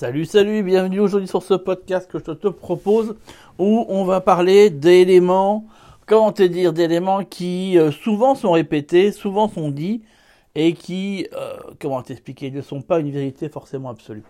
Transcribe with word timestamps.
Salut, 0.00 0.24
salut, 0.24 0.62
bienvenue 0.62 0.98
aujourd'hui 0.98 1.28
sur 1.28 1.42
ce 1.42 1.52
podcast 1.52 2.10
que 2.10 2.18
je 2.18 2.32
te 2.32 2.48
propose 2.48 3.16
où 3.58 3.84
on 3.86 4.06
va 4.06 4.22
parler 4.22 4.70
d'éléments, 4.70 5.66
comment 6.06 6.32
te 6.32 6.42
dire, 6.42 6.72
d'éléments 6.72 7.22
qui 7.22 7.78
euh, 7.78 7.90
souvent 7.90 8.34
sont 8.34 8.52
répétés, 8.52 9.12
souvent 9.12 9.46
sont 9.46 9.68
dits 9.68 10.02
et 10.54 10.72
qui, 10.72 11.26
euh, 11.34 11.54
comment 11.78 12.00
t'expliquer, 12.00 12.50
ne 12.50 12.62
sont 12.62 12.80
pas 12.80 12.98
une 12.98 13.10
vérité 13.10 13.50
forcément 13.50 13.90
absolue. 13.90 14.22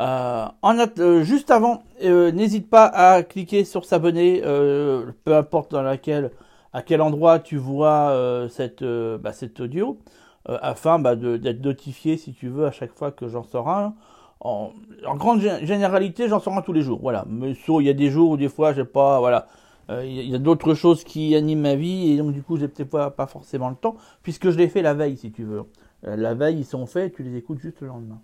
Euh, 0.00 0.46
en 0.60 1.22
juste 1.22 1.52
avant, 1.52 1.84
n'hésite 2.02 2.68
pas 2.68 2.86
à 2.86 3.22
cliquer 3.22 3.64
sur 3.64 3.84
s'abonner, 3.84 4.40
peu 4.42 5.36
importe 5.36 5.70
dans 5.70 5.82
laquelle, 5.82 6.32
à 6.72 6.82
quel 6.82 7.00
endroit 7.00 7.38
tu 7.38 7.58
vois 7.58 8.48
cette, 8.50 8.82
bah, 8.82 9.32
cet 9.32 9.60
audio, 9.60 10.00
afin 10.48 10.98
bah, 10.98 11.14
d'être 11.14 11.62
notifié 11.62 12.16
si 12.16 12.32
tu 12.34 12.48
veux 12.48 12.66
à 12.66 12.72
chaque 12.72 12.92
fois 12.92 13.12
que 13.12 13.28
j'en 13.28 13.44
sors 13.44 13.68
un 13.68 13.94
en, 14.40 14.72
grande 15.14 15.40
généralité, 15.40 16.28
j'en 16.28 16.40
sors 16.40 16.56
un 16.56 16.62
tous 16.62 16.72
les 16.72 16.82
jours. 16.82 17.00
Voilà. 17.00 17.24
Mais 17.28 17.52
il 17.52 17.84
y 17.84 17.90
a 17.90 17.94
des 17.94 18.10
jours 18.10 18.30
où 18.30 18.36
des 18.36 18.48
fois, 18.48 18.72
j'ai 18.72 18.84
pas, 18.84 19.18
voilà, 19.18 19.46
euh, 19.90 20.04
il 20.04 20.28
y 20.28 20.34
a 20.34 20.38
d'autres 20.38 20.74
choses 20.74 21.04
qui 21.04 21.34
animent 21.34 21.60
ma 21.60 21.74
vie 21.74 22.12
et 22.12 22.16
donc 22.18 22.32
du 22.32 22.42
coup, 22.42 22.56
j'ai 22.56 22.68
peut-être 22.68 22.90
pas, 22.90 23.10
pas, 23.10 23.26
forcément 23.26 23.68
le 23.68 23.76
temps 23.76 23.96
puisque 24.22 24.50
je 24.50 24.58
les 24.58 24.68
fais 24.68 24.82
la 24.82 24.94
veille, 24.94 25.16
si 25.16 25.30
tu 25.30 25.44
veux. 25.44 25.64
Euh, 26.06 26.16
la 26.16 26.34
veille, 26.34 26.58
ils 26.58 26.64
sont 26.64 26.86
faits, 26.86 27.14
tu 27.14 27.22
les 27.22 27.36
écoutes 27.36 27.60
juste 27.60 27.80
le 27.80 27.88
lendemain. 27.88 28.20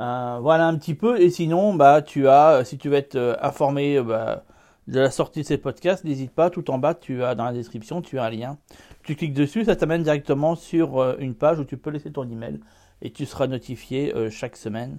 Euh, 0.00 0.38
voilà 0.40 0.66
un 0.66 0.76
petit 0.76 0.94
peu. 0.94 1.20
Et 1.20 1.30
sinon, 1.30 1.74
bah, 1.74 2.02
tu 2.02 2.28
as, 2.28 2.64
si 2.64 2.78
tu 2.78 2.88
veux 2.88 2.96
être 2.96 3.38
informé 3.40 4.00
bah, 4.00 4.44
de 4.88 5.00
la 5.00 5.10
sortie 5.10 5.42
de 5.42 5.46
ces 5.46 5.58
podcasts, 5.58 6.04
n'hésite 6.04 6.32
pas. 6.32 6.50
Tout 6.50 6.70
en 6.70 6.78
bas, 6.78 6.94
tu 6.94 7.22
as 7.22 7.34
dans 7.34 7.44
la 7.44 7.52
description, 7.52 8.02
tu 8.02 8.18
as 8.18 8.24
un 8.24 8.30
lien. 8.30 8.58
Tu 9.02 9.16
cliques 9.16 9.34
dessus, 9.34 9.64
ça 9.64 9.76
t'amène 9.76 10.02
directement 10.02 10.54
sur 10.54 11.18
une 11.18 11.34
page 11.34 11.58
où 11.58 11.64
tu 11.64 11.76
peux 11.76 11.90
laisser 11.90 12.12
ton 12.12 12.28
email 12.28 12.60
et 13.02 13.10
tu 13.10 13.24
seras 13.24 13.46
notifié 13.46 14.12
chaque 14.30 14.56
semaine 14.56 14.98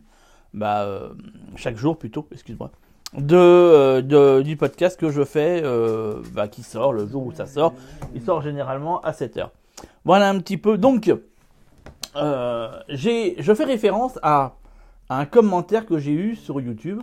bah, 0.54 0.84
euh, 0.84 1.10
chaque 1.56 1.78
jour 1.78 1.98
plutôt, 1.98 2.28
excuse-moi, 2.32 2.72
de, 3.18 3.36
euh, 3.36 4.02
de, 4.02 4.42
du 4.42 4.58
podcast 4.58 5.00
que 5.00 5.10
je 5.10 5.24
fais, 5.24 5.62
euh, 5.64 6.22
bah, 6.34 6.48
qui 6.48 6.64
sort 6.64 6.94
le 6.94 7.08
jour 7.08 7.26
où 7.26 7.32
ça 7.32 7.46
sort. 7.46 7.74
Il 8.14 8.22
sort 8.22 8.42
généralement 8.42 9.02
à 9.02 9.14
7 9.14 9.38
heures. 9.38 9.52
Voilà 10.06 10.30
un 10.30 10.40
petit 10.40 10.58
peu. 10.58 10.78
Donc, 10.78 11.12
je 12.16 13.54
fais 13.56 13.64
référence 13.64 14.20
à, 14.22 14.56
un 15.10 15.26
commentaire 15.26 15.86
que 15.86 15.98
j'ai 15.98 16.14
eu 16.14 16.36
sur 16.38 16.62
YouTube 16.62 17.02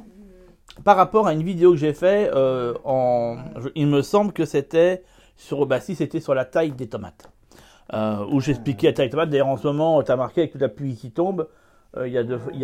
par 0.82 0.96
rapport 0.96 1.26
à 1.26 1.34
une 1.34 1.42
vidéo 1.42 1.72
que 1.72 1.76
j'ai 1.76 1.92
fait 1.92 2.30
en, 2.84 3.36
il 3.74 3.86
me 3.86 4.00
semble 4.00 4.32
que 4.32 4.46
c'était 4.46 5.02
sur, 5.36 5.66
bah 5.66 5.78
si 5.78 5.94
c'était 5.94 6.20
sur 6.20 6.34
la 6.34 6.46
taille 6.46 6.72
des 6.72 6.88
tomates, 6.88 7.30
où 8.30 8.40
j'expliquais 8.40 8.86
la 8.86 8.92
taille 8.94 9.06
des 9.08 9.10
tomates. 9.10 9.28
D'ailleurs 9.28 9.48
en 9.48 9.58
ce 9.58 9.66
moment, 9.66 10.02
tu 10.02 10.10
as 10.10 10.16
marqué 10.16 10.40
avec 10.40 10.52
toute 10.52 10.62
la 10.62 10.70
pluie 10.70 10.94
qui 10.94 11.10
tombe, 11.10 11.48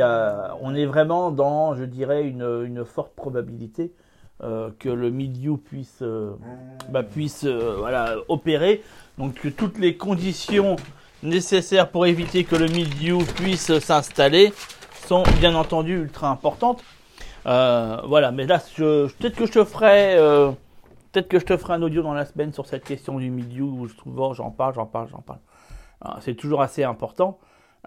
a, 0.02 0.56
on 0.60 0.74
est 0.74 0.86
vraiment 0.86 1.30
dans, 1.30 1.74
je 1.74 1.84
dirais, 1.84 2.24
une, 2.24 2.84
forte 2.84 3.14
probabilité 3.14 3.92
euh, 4.42 4.70
que 4.78 4.88
le 4.88 5.10
milieu 5.10 5.56
puisse, 5.56 6.02
euh, 6.02 6.32
bah, 6.90 7.02
puisse 7.02 7.46
opérer. 8.28 8.82
Donc 9.18 9.34
que 9.34 9.48
toutes 9.48 9.78
les 9.78 9.96
conditions 9.96 10.76
nécessaires 11.22 11.90
pour 11.90 12.06
éviter 12.06 12.44
que 12.44 12.56
le 12.56 12.66
milieu 12.66 13.18
puisse 13.36 13.78
s'installer 13.78 14.52
sont 15.06 15.22
bien 15.38 15.54
entendu 15.54 16.00
ultra 16.00 16.28
importantes. 16.28 16.82
voilà, 17.44 18.32
mais 18.32 18.46
là, 18.46 18.58
peut-être 18.76 19.36
que 19.36 19.46
je 19.46 19.52
te 19.52 19.64
ferai, 19.64 20.16
peut-être 21.12 21.28
que 21.28 21.38
je 21.38 21.44
te 21.44 21.56
ferai 21.56 21.74
un 21.74 21.82
audio 21.82 22.02
dans 22.02 22.14
la 22.14 22.24
semaine 22.24 22.52
sur 22.52 22.66
cette 22.66 22.84
question 22.84 23.18
du 23.18 23.30
milieu 23.30 23.64
où 23.64 23.88
j'en 24.34 24.50
parle, 24.50 24.74
j'en 24.74 24.86
parle, 24.86 25.08
j'en 25.10 25.22
parle. 25.22 25.38
C'est 26.20 26.34
toujours 26.34 26.60
assez 26.60 26.84
important. 26.84 27.38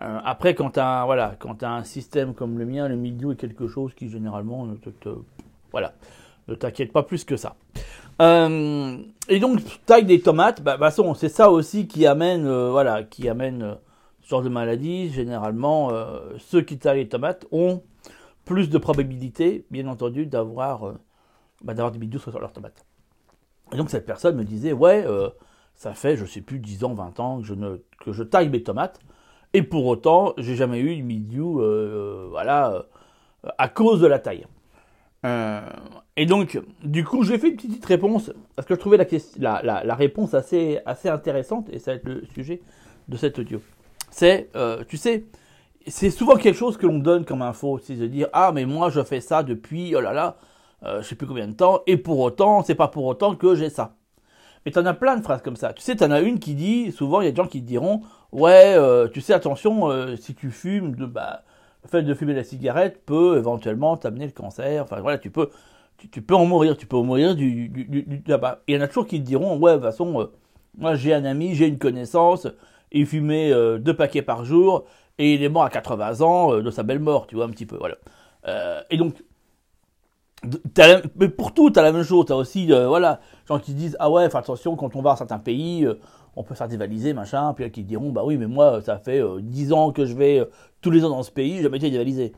Euh, 0.01 0.19
après, 0.23 0.53
quand 0.53 0.71
tu 0.71 0.79
as, 0.79 1.05
voilà, 1.05 1.35
as 1.61 1.71
un 1.71 1.83
système 1.83 2.33
comme 2.33 2.59
le 2.59 2.65
mien, 2.65 2.87
le 2.87 2.95
milieu 2.95 3.31
est 3.31 3.35
quelque 3.35 3.67
chose 3.67 3.93
qui 3.95 4.09
généralement 4.09 4.65
ne 4.65 4.75
te, 4.75 5.09
voilà, 5.71 5.93
ne 6.47 6.55
t'inquiète 6.55 6.91
pas 6.91 7.03
plus 7.03 7.23
que 7.23 7.35
ça. 7.35 7.55
Euh, 8.21 8.97
et 9.27 9.39
donc, 9.39 9.61
taille 9.85 10.05
des 10.05 10.21
tomates, 10.21 10.61
bah, 10.61 10.77
bah 10.77 10.91
c'est 11.15 11.29
ça 11.29 11.49
aussi 11.49 11.87
qui 11.87 12.05
amène, 12.05 12.45
euh, 12.45 12.69
voilà, 12.69 13.03
qui 13.03 13.27
amène 13.27 13.77
ce 14.21 14.29
genre 14.29 14.43
de 14.43 14.49
maladie. 14.49 15.09
Généralement, 15.09 15.91
ceux 16.37 16.61
qui 16.61 16.77
taillent 16.77 16.99
les 16.99 17.09
tomates 17.09 17.45
ont 17.51 17.81
plus 18.45 18.69
de 18.69 18.77
probabilité, 18.77 19.65
bien 19.71 19.87
entendu, 19.87 20.25
d'avoir, 20.25 20.93
bah, 21.63 21.73
des 21.73 21.99
milieux 21.99 22.19
sur 22.19 22.39
leurs 22.39 22.53
tomates. 22.53 22.85
Et 23.73 23.77
donc, 23.77 23.89
cette 23.89 24.05
personne 24.05 24.35
me 24.35 24.43
disait, 24.43 24.73
ouais, 24.73 25.05
ça 25.75 25.93
fait, 25.93 26.17
je 26.17 26.25
sais 26.25 26.41
plus, 26.41 26.59
10 26.59 26.83
ans, 26.83 26.93
20 26.93 27.19
ans 27.19 27.39
que 27.39 27.45
je, 27.45 27.53
ne, 27.53 27.77
que 27.99 28.11
je 28.11 28.23
taille 28.23 28.49
mes 28.49 28.63
tomates. 28.63 28.99
Et 29.57 29.63
pour 29.63 29.87
autant, 29.87 30.35
j'ai 30.37 30.55
jamais 30.55 30.79
eu 30.79 30.95
de 30.95 31.01
milieu, 31.01 31.41
euh, 31.41 32.27
voilà, 32.29 32.73
euh, 32.73 33.49
à 33.57 33.67
cause 33.67 33.99
de 33.99 34.05
la 34.05 34.19
taille. 34.19 34.45
Euh, 35.25 35.61
et 36.15 36.27
donc, 36.27 36.61
du 36.83 37.03
coup, 37.03 37.23
j'ai 37.23 37.39
fait 37.39 37.49
une 37.49 37.55
petite 37.55 37.83
réponse, 37.83 38.31
parce 38.55 38.67
que 38.67 38.75
je 38.75 38.79
trouvais 38.79 38.97
la, 38.97 39.61
la, 39.63 39.83
la, 39.83 39.95
réponse 39.95 40.35
assez, 40.35 40.79
assez 40.85 41.09
intéressante, 41.09 41.69
et 41.71 41.79
ça 41.79 41.89
va 41.89 41.95
être 41.95 42.05
le 42.05 42.23
sujet 42.35 42.61
de 43.07 43.17
cet 43.17 43.39
audio. 43.39 43.59
C'est, 44.11 44.51
tu 44.87 44.97
sais, 44.97 45.25
c'est 45.87 46.11
souvent 46.11 46.35
quelque 46.35 46.55
chose 46.55 46.77
que 46.77 46.85
l'on 46.85 46.99
donne 46.99 47.25
comme 47.25 47.41
info, 47.41 47.79
c'est 47.81 47.95
de 47.95 48.05
dire, 48.05 48.27
ah, 48.33 48.51
mais 48.53 48.65
moi, 48.65 48.91
je 48.91 49.01
fais 49.01 49.21
ça 49.21 49.41
depuis, 49.41 49.95
oh 49.95 50.01
là 50.01 50.13
là, 50.13 50.37
je 50.83 51.01
sais 51.01 51.15
plus 51.15 51.25
combien 51.25 51.47
de 51.47 51.53
temps, 51.53 51.81
et 51.87 51.97
pour 51.97 52.19
autant, 52.19 52.61
c'est 52.61 52.75
pas 52.75 52.89
pour 52.89 53.05
autant 53.05 53.33
que 53.35 53.55
j'ai 53.55 53.71
ça. 53.71 53.96
Mais 54.67 54.71
t'en 54.71 54.85
as 54.85 54.93
plein 54.93 55.15
de 55.15 55.21
phrases 55.21 55.41
comme 55.41 55.55
ça. 55.55 55.71
Tu 55.71 55.81
sais, 55.81 55.95
t'en 55.95 56.11
as 56.11 56.19
une 56.19 56.39
qui 56.39 56.53
dit, 56.53 56.91
souvent, 56.91 57.21
il 57.21 57.23
y 57.23 57.27
a 57.29 57.31
des 57.31 57.37
gens 57.37 57.47
qui 57.47 57.61
te 57.61 57.65
diront, 57.65 58.01
ouais, 58.33 58.73
euh, 58.75 59.07
tu 59.07 59.21
sais, 59.21 59.31
attention, 59.31 59.89
euh, 59.89 60.17
si 60.17 60.35
tu 60.35 60.51
fumes, 60.51 60.93
de, 60.93 61.05
bah, 61.05 61.43
le 61.83 61.89
fait 61.89 62.03
de 62.03 62.13
fumer 62.13 62.33
la 62.33 62.43
cigarette 62.43 63.01
peut 63.05 63.37
éventuellement 63.37 63.95
t'amener 63.95 64.25
le 64.25 64.33
cancer. 64.33 64.83
Enfin, 64.83 64.99
voilà, 64.99 65.19
tu 65.19 65.29
peux, 65.29 65.51
tu, 66.11 66.21
peux 66.21 66.35
en 66.35 66.45
mourir, 66.45 66.75
tu 66.75 66.85
peux 66.85 66.97
en 66.97 67.03
mourir 67.03 67.33
du, 67.33 67.69
du, 67.69 67.85
du, 67.85 68.21
tabac. 68.23 68.59
Il 68.67 68.75
y 68.75 68.77
en 68.77 68.81
a 68.81 68.89
toujours 68.89 69.07
qui 69.07 69.21
te 69.21 69.25
diront, 69.25 69.57
ouais, 69.57 69.71
de 69.71 69.77
toute 69.77 69.85
façon, 69.85 70.19
euh, 70.19 70.25
moi 70.77 70.95
j'ai 70.95 71.13
un 71.13 71.23
ami, 71.23 71.55
j'ai 71.55 71.67
une 71.67 71.77
connaissance, 71.77 72.45
il 72.91 73.05
fumait 73.05 73.53
deux 73.79 73.95
paquets 73.95 74.21
par 74.21 74.43
jour 74.43 74.83
et 75.17 75.33
il 75.35 75.43
est 75.43 75.49
mort 75.49 75.63
à 75.63 75.69
80 75.69 76.19
ans 76.19 76.57
de 76.57 76.71
sa 76.71 76.83
belle 76.83 76.99
mort, 76.99 77.25
tu 77.25 77.35
vois, 77.35 77.45
un 77.45 77.51
petit 77.51 77.65
peu, 77.65 77.77
voilà. 77.77 77.95
et 78.89 78.97
donc, 78.97 79.15
mais 81.15 81.29
pour 81.29 81.53
tout, 81.53 81.71
t'as 81.71 81.81
la 81.81 81.91
même 81.91 82.03
chose. 82.03 82.25
T'as 82.25 82.35
aussi, 82.35 82.67
voilà, 82.67 83.19
gens 83.47 83.59
qui 83.59 83.73
disent 83.73 83.95
ah 83.99 84.09
ouais, 84.09 84.23
attention 84.23 84.75
quand 84.75 84.95
on 84.95 85.01
va 85.01 85.11
à 85.11 85.15
certains 85.15 85.39
pays, 85.39 85.87
on 86.37 86.43
peut 86.43 86.53
faire 86.53 86.67
dévaliser, 86.67 87.13
machin, 87.13 87.51
puis 87.55 87.69
qui 87.71 87.83
diront, 87.83 88.11
bah 88.11 88.21
oui, 88.23 88.37
mais 88.37 88.45
moi, 88.45 88.79
ça 88.81 88.99
fait 88.99 89.19
euh, 89.19 89.41
dix 89.41 89.65
10 89.65 89.73
ans 89.73 89.91
que 89.91 90.05
je 90.05 90.13
vais 90.13 90.39
euh, 90.39 90.45
tous 90.81 90.91
les 90.91 91.03
ans 91.03 91.09
dans 91.09 91.23
ce 91.23 91.31
pays, 91.31 91.63
jamais 91.63 91.77
été 91.77 91.89
dévalisé. 91.89 92.31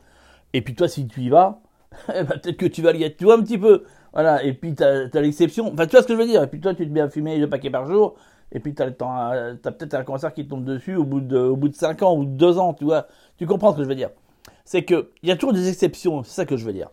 Et 0.54 0.62
puis 0.62 0.74
toi, 0.74 0.88
si 0.88 1.06
tu 1.06 1.20
y 1.20 1.28
vas, 1.28 1.60
eh 2.08 2.24
ben, 2.24 2.38
peut-être 2.38 2.56
que 2.56 2.66
tu 2.66 2.80
vas 2.80 2.92
y 2.92 3.02
être, 3.02 3.18
tu 3.18 3.24
vois, 3.24 3.34
un 3.34 3.42
petit 3.42 3.58
peu. 3.58 3.84
Voilà, 4.14 4.42
et 4.42 4.54
puis 4.54 4.74
tu 4.74 4.82
as, 4.82 5.04
l'exception, 5.20 5.70
enfin, 5.70 5.84
tu 5.84 5.92
vois 5.92 6.02
ce 6.02 6.06
que 6.06 6.14
je 6.14 6.18
veux 6.18 6.26
dire, 6.26 6.42
et 6.42 6.46
puis 6.46 6.60
toi, 6.60 6.74
tu 6.74 6.88
te 6.88 6.92
mets 6.92 7.02
à 7.02 7.10
fumer 7.10 7.38
deux 7.38 7.48
paquets 7.48 7.68
par 7.68 7.86
jour, 7.86 8.14
et 8.52 8.58
puis 8.58 8.74
tu 8.74 8.82
as, 8.82 8.90
peut-être 8.90 9.94
un 9.94 10.04
cancer 10.04 10.32
qui 10.32 10.48
tombe 10.48 10.64
dessus 10.64 10.96
au 10.96 11.04
bout 11.04 11.20
de, 11.20 11.38
au 11.38 11.56
bout 11.56 11.68
de 11.68 11.76
5 11.76 12.02
ans, 12.02 12.16
ou 12.16 12.24
de 12.24 12.30
2 12.30 12.58
ans, 12.58 12.72
tu 12.72 12.84
vois. 12.84 13.06
Tu 13.36 13.46
comprends 13.46 13.72
ce 13.72 13.76
que 13.76 13.82
je 13.82 13.88
veux 13.88 13.94
dire. 13.94 14.10
C'est 14.64 14.86
qu'il 14.86 15.04
y 15.24 15.30
a 15.30 15.36
toujours 15.36 15.52
des 15.52 15.68
exceptions, 15.68 16.22
c'est 16.22 16.32
ça 16.32 16.46
que 16.46 16.56
je 16.56 16.64
veux 16.64 16.72
dire. 16.72 16.88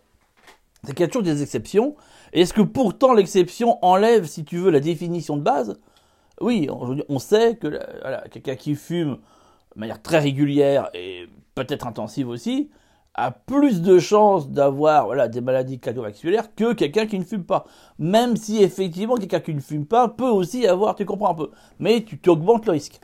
C'est 0.83 0.93
qu'il 0.93 1.01
y 1.01 1.03
a 1.03 1.07
toujours 1.07 1.23
des 1.23 1.41
exceptions, 1.41 1.95
est-ce 2.33 2.53
que 2.53 2.61
pourtant 2.61 3.13
l'exception 3.13 3.83
enlève, 3.83 4.25
si 4.25 4.45
tu 4.45 4.57
veux, 4.57 4.69
la 4.69 4.79
définition 4.79 5.37
de 5.37 5.41
base? 5.41 5.79
Oui, 6.39 6.69
on, 6.69 7.19
sait 7.19 7.55
que 7.55 7.79
quelqu'un 8.29 8.55
qui 8.55 8.75
fume 8.75 9.17
de 9.75 9.79
manière 9.79 10.01
très 10.01 10.19
régulière 10.19 10.89
et 10.93 11.27
peut-être 11.55 11.87
intensive 11.87 12.29
aussi, 12.29 12.69
a 13.15 13.31
plus 13.31 13.81
de 13.81 13.97
chances 13.97 14.51
d'avoir 14.51 15.27
des 15.29 15.41
maladies 15.41 15.79
cardiovasculaires 15.79 16.53
que 16.53 16.73
quelqu'un 16.73 17.07
qui 17.07 17.17
ne 17.17 17.23
fume 17.23 17.43
pas. 17.43 17.65
Même 17.97 18.37
si 18.37 18.61
effectivement 18.61 19.15
quelqu'un 19.15 19.39
qui 19.39 19.55
ne 19.55 19.59
fume 19.59 19.87
pas 19.87 20.07
peut 20.07 20.29
aussi 20.29 20.67
avoir, 20.67 20.95
tu 20.95 21.05
comprends 21.05 21.31
un 21.31 21.33
peu, 21.33 21.49
mais 21.79 22.03
tu, 22.03 22.19
augmentes 22.29 22.67
le 22.67 22.73
risque. 22.73 23.01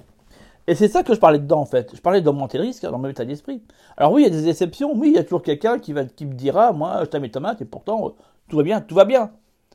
Et 0.67 0.75
c'est 0.75 0.87
ça 0.87 1.03
que 1.03 1.13
je 1.13 1.19
parlais 1.19 1.39
dedans 1.39 1.59
en 1.59 1.65
fait. 1.65 1.91
Je 1.95 2.01
parlais 2.01 2.21
d'augmenter 2.21 2.57
le 2.57 2.63
risque 2.63 2.83
dans 2.83 2.97
mon 2.97 3.09
état 3.09 3.25
d'esprit. 3.25 3.61
Alors 3.97 4.11
oui, 4.13 4.21
il 4.21 4.25
y 4.25 4.27
a 4.27 4.29
des 4.29 4.47
exceptions. 4.47 4.93
Oui, 4.95 5.09
il 5.09 5.15
y 5.15 5.19
a 5.19 5.23
toujours 5.23 5.41
quelqu'un 5.41 5.79
qui, 5.79 5.93
qui 6.15 6.25
me 6.25 6.33
dira, 6.33 6.71
moi, 6.71 6.99
je 7.01 7.05
t'aime 7.05 7.23
mes 7.23 7.31
tomates 7.31 7.61
et 7.61 7.65
pourtant, 7.65 8.07
euh, 8.07 8.11
tout 8.47 8.57
va 8.57 8.63
bien, 8.63 8.81
tout 8.81 8.95
va 8.95 9.05
bien. 9.05 9.31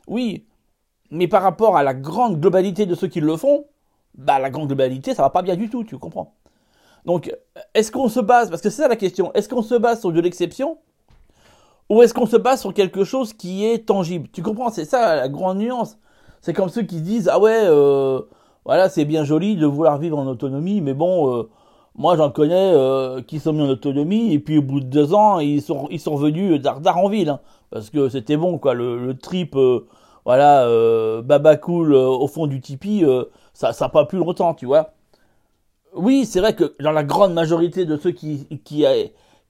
Oui, 0.07 0.45
mais 1.11 1.27
par 1.27 1.43
rapport 1.43 1.77
à 1.77 1.83
la 1.83 1.93
grande 1.93 2.39
globalité 2.39 2.85
de 2.85 2.95
ceux 2.95 3.07
qui 3.07 3.19
le 3.19 3.37
font, 3.37 3.65
bah 4.15 4.39
la 4.39 4.49
grande 4.49 4.67
globalité, 4.67 5.13
ça 5.13 5.21
va 5.21 5.29
pas 5.29 5.41
bien 5.41 5.55
du 5.55 5.69
tout, 5.69 5.83
tu 5.83 5.97
comprends. 5.97 6.33
Donc, 7.05 7.33
est-ce 7.73 7.91
qu'on 7.91 8.09
se 8.09 8.19
base, 8.19 8.49
parce 8.49 8.61
que 8.61 8.69
c'est 8.69 8.81
ça 8.81 8.87
la 8.87 8.95
question, 8.95 9.31
est-ce 9.33 9.47
qu'on 9.47 9.61
se 9.61 9.75
base 9.75 10.01
sur 10.01 10.11
de 10.11 10.19
l'exception 10.19 10.77
ou 11.89 12.03
est-ce 12.03 12.13
qu'on 12.13 12.27
se 12.27 12.37
base 12.37 12.61
sur 12.61 12.73
quelque 12.73 13.03
chose 13.03 13.33
qui 13.33 13.65
est 13.65 13.87
tangible? 13.87 14.27
Tu 14.31 14.43
comprends, 14.43 14.69
c'est 14.69 14.85
ça 14.85 15.15
la 15.15 15.29
grande 15.29 15.57
nuance. 15.57 15.97
C'est 16.41 16.53
comme 16.53 16.69
ceux 16.69 16.83
qui 16.83 17.01
disent 17.01 17.27
ah 17.31 17.39
ouais, 17.39 17.61
euh, 17.63 18.21
voilà, 18.69 18.87
c'est 18.87 19.03
bien 19.03 19.23
joli 19.23 19.55
de 19.55 19.65
vouloir 19.65 19.97
vivre 19.97 20.19
en 20.19 20.27
autonomie, 20.27 20.79
mais 20.79 20.93
bon, 20.93 21.33
euh, 21.33 21.49
moi 21.95 22.15
j'en 22.15 22.29
connais 22.29 22.71
euh, 22.75 23.19
qui 23.19 23.39
sont 23.39 23.51
mis 23.51 23.63
en 23.63 23.67
autonomie 23.69 24.31
et 24.31 24.37
puis 24.37 24.59
au 24.59 24.61
bout 24.61 24.79
de 24.79 24.85
deux 24.85 25.15
ans 25.15 25.39
ils 25.39 25.63
sont 25.63 25.87
ils 25.89 25.99
sont 25.99 26.13
en 26.13 27.09
ville, 27.09 27.29
hein, 27.29 27.39
parce 27.71 27.89
que 27.89 28.09
c'était 28.09 28.37
bon 28.37 28.59
quoi, 28.59 28.75
le, 28.75 29.17
trip 29.17 29.57
voilà, 30.23 30.67
euh, 30.67 31.23
baba 31.23 31.57
cool 31.57 31.95
au 31.95 32.27
fond 32.27 32.45
du 32.45 32.61
tipi, 32.61 33.03
ça 33.55 33.71
n'a 33.81 33.89
pas 33.89 34.05
plus 34.05 34.19
longtemps, 34.19 34.53
tu 34.53 34.67
vois. 34.67 34.91
Oui, 35.95 36.27
c'est 36.27 36.39
vrai 36.39 36.53
que 36.53 36.75
dans 36.79 36.91
la 36.91 37.03
grande 37.03 37.33
majorité 37.33 37.85
de 37.85 37.97
ceux 37.97 38.11
qui, 38.11 38.45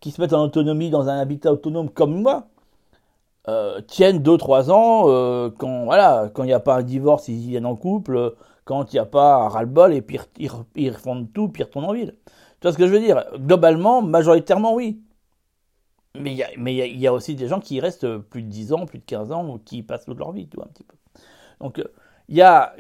se 0.02 0.22
mettent 0.22 0.32
en 0.32 0.44
autonomie 0.44 0.92
dans 0.92 1.10
un 1.10 1.20
habitat 1.20 1.52
autonome 1.52 1.90
comme 1.90 2.22
moi, 2.22 2.46
tiennent 3.88 4.20
2-3 4.20 4.72
ans 4.72 5.52
quand 5.58 5.84
voilà 5.84 6.30
quand 6.34 6.44
il 6.44 6.48
n'y 6.48 6.54
a 6.54 6.62
pas 6.62 6.78
un 6.78 6.84
divorce, 6.84 7.28
ils 7.28 7.50
viennent 7.50 7.66
en 7.66 7.76
couple, 7.76 8.34
quand 8.70 8.94
il 8.94 8.98
n'y 8.98 9.00
a 9.00 9.06
pas 9.06 9.50
ras-le-bol 9.50 9.96
et 9.96 10.04
puis 10.04 10.20
ils, 10.38 10.52
ils 10.76 10.92
refondent 10.92 11.34
tout, 11.34 11.50
puis 11.50 11.64
ils 11.64 11.66
retournent 11.66 11.86
en 11.86 11.94
ville. 11.94 12.16
Tu 12.26 12.34
vois 12.62 12.72
ce 12.72 12.78
que 12.78 12.86
je 12.86 12.92
veux 12.92 13.00
dire? 13.00 13.26
Globalement, 13.36 14.04
majoritairement, 14.04 14.76
oui. 14.76 15.02
Mais 16.14 16.34
il 16.36 17.00
y, 17.00 17.08
a, 17.08 17.14
aussi 17.14 17.34
des 17.34 17.48
gens 17.48 17.60
qui 17.60 17.80
restent 17.80 18.18
plus 18.18 18.44
de 18.44 18.48
10 18.48 18.74
ans, 18.74 18.86
plus 18.86 19.00
de 19.00 19.06
15 19.06 19.32
ans, 19.32 19.50
ou 19.50 19.58
qui 19.58 19.82
passent 19.82 20.06
toute 20.06 20.20
leur 20.20 20.34
vie, 20.34 20.48
tu 20.48 20.62
un 20.62 20.68
petit 20.68 20.84
peu. 20.84 20.96
Donc, 21.60 21.82
il 22.28 22.38
y 22.38 22.44
a, 22.44 22.76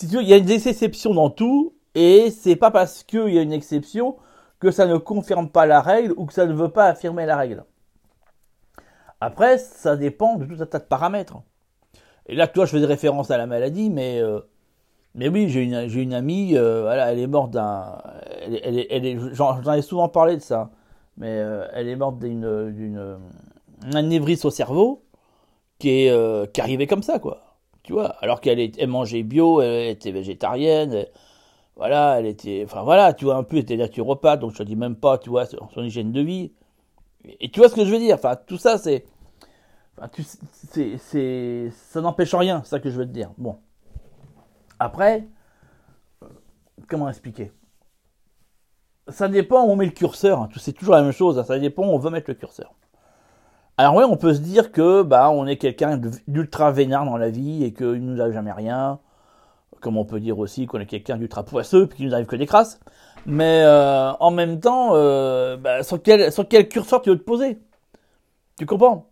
il 0.00 0.22
y 0.22 0.32
a 0.32 0.40
des 0.40 0.68
exceptions 0.68 1.12
dans 1.12 1.28
tout, 1.28 1.74
et 1.94 2.30
c'est 2.30 2.56
pas 2.56 2.70
parce 2.70 3.04
qu'il 3.04 3.34
y 3.34 3.38
a 3.38 3.42
une 3.42 3.52
exception 3.52 4.16
que 4.60 4.70
ça 4.70 4.86
ne 4.86 4.96
confirme 4.96 5.50
pas 5.50 5.66
la 5.66 5.82
règle 5.82 6.14
ou 6.16 6.24
que 6.24 6.32
ça 6.32 6.46
ne 6.46 6.54
veut 6.54 6.70
pas 6.70 6.86
affirmer 6.86 7.26
la 7.26 7.36
règle. 7.36 7.66
Après, 9.20 9.58
ça 9.58 9.98
dépend 9.98 10.36
de 10.36 10.46
tout 10.46 10.62
un 10.62 10.66
tas 10.66 10.78
de 10.78 10.84
paramètres. 10.84 11.36
Et 12.24 12.34
là, 12.34 12.46
toi, 12.46 12.64
je 12.64 12.70
faisais 12.70 12.86
référence 12.86 13.30
à 13.30 13.36
la 13.36 13.46
maladie, 13.46 13.90
mais, 13.90 14.22
euh, 14.22 14.40
mais 15.14 15.28
oui, 15.28 15.48
j'ai 15.48 15.62
une, 15.62 15.74
une 15.74 16.14
amie, 16.14 16.56
euh, 16.56 16.82
voilà, 16.82 17.12
elle 17.12 17.18
est 17.18 17.26
morte 17.26 17.50
d'un. 17.50 17.98
Elle, 18.42 18.86
elle, 18.90 19.06
est, 19.06 19.18
j'en, 19.34 19.60
ai 19.72 19.82
souvent 19.82 20.08
parlé 20.08 20.36
de 20.36 20.42
ça, 20.42 20.70
mais 21.16 21.28
euh, 21.30 21.66
elle 21.74 21.88
est 21.88 21.96
morte 21.96 22.18
d'une, 22.18 22.72
d'une 22.72 23.18
anévrisme 23.94 24.48
au 24.48 24.50
cerveau 24.50 25.04
qui 25.78 26.06
est 26.06 26.52
qui 26.52 26.60
arrivait 26.60 26.86
comme 26.86 27.02
ça, 27.02 27.18
quoi. 27.18 27.42
Tu 27.82 27.92
vois, 27.92 28.08
alors 28.20 28.40
qu'elle 28.40 28.60
elle 28.60 28.88
mangeait 28.88 29.22
bio, 29.22 29.62
elle 29.62 29.88
était 29.88 30.12
végétarienne, 30.12 31.06
voilà, 31.80 32.18
elle 32.18 32.26
était, 32.26 32.62
enfin 32.64 32.82
voilà, 32.82 33.14
tu 33.14 33.24
vois, 33.24 33.36
un 33.36 33.42
peu, 33.42 33.56
elle 33.56 33.62
était 33.62 33.78
naturopathe, 33.78 34.40
donc 34.40 34.52
je 34.52 34.58
te 34.58 34.62
dis 34.62 34.76
même 34.76 34.96
pas, 34.96 35.16
tu 35.16 35.30
vois, 35.30 35.46
son, 35.46 35.82
hygiène 35.82 36.12
de 36.12 36.20
vie. 36.20 36.52
Et, 37.40 37.50
tu 37.50 37.60
vois 37.60 37.70
ce 37.70 37.74
que 37.74 37.86
je 37.86 37.90
veux 37.90 37.98
dire, 37.98 38.16
enfin, 38.16 38.36
tout 38.36 38.58
ça, 38.58 38.76
c'est, 38.76 39.06
enfin, 39.96 40.08
tu, 40.08 40.22
c'est, 40.22 40.98
c'est, 40.98 41.70
ça 41.90 42.02
n'empêche 42.02 42.34
rien, 42.34 42.60
c'est 42.64 42.70
ça 42.70 42.80
que 42.80 42.90
je 42.90 42.98
veux 42.98 43.06
te 43.06 43.12
dire. 43.12 43.30
Bon. 43.38 43.56
Après, 44.80 45.28
euh, 46.22 46.26
comment 46.88 47.08
expliquer? 47.08 47.52
Ça 49.08 49.28
dépend 49.28 49.62
où 49.62 49.70
on 49.70 49.76
met 49.76 49.84
le 49.84 49.90
curseur, 49.92 50.40
hein. 50.40 50.48
c'est 50.56 50.72
toujours 50.72 50.94
la 50.94 51.02
même 51.02 51.12
chose, 51.12 51.38
hein. 51.38 51.44
ça 51.44 51.58
dépend 51.58 51.82
où 51.82 51.90
on 51.90 51.98
veut 51.98 52.10
mettre 52.10 52.30
le 52.30 52.34
curseur. 52.34 52.74
Alors 53.76 53.94
oui, 53.94 54.04
on 54.08 54.16
peut 54.16 54.32
se 54.32 54.40
dire 54.40 54.72
que 54.72 55.02
bah 55.02 55.30
on 55.30 55.46
est 55.46 55.56
quelqu'un 55.56 56.00
d'ultra 56.26 56.70
vénard 56.70 57.04
dans 57.04 57.16
la 57.16 57.30
vie 57.30 57.64
et 57.64 57.72
qu'il 57.74 58.04
nous 58.04 58.20
arrive 58.20 58.32
jamais 58.32 58.52
rien, 58.52 59.00
comme 59.80 59.98
on 59.98 60.04
peut 60.04 60.20
dire 60.20 60.38
aussi 60.38 60.66
qu'on 60.66 60.80
est 60.80 60.86
quelqu'un 60.86 61.16
d'ultra 61.18 61.44
poisseux 61.44 61.86
puis 61.86 61.98
qu'il 61.98 62.06
nous 62.06 62.14
arrive 62.14 62.26
que 62.26 62.36
des 62.36 62.46
crasses. 62.46 62.80
Mais 63.26 63.62
euh, 63.64 64.12
en 64.12 64.30
même 64.30 64.60
temps, 64.60 64.90
euh, 64.94 65.56
bah, 65.58 65.82
sur 65.82 66.02
quel 66.02 66.68
curseur 66.68 67.02
tu 67.02 67.10
veux 67.10 67.18
te 67.18 67.24
poser? 67.24 67.58
Tu 68.58 68.64
comprends? 68.66 69.09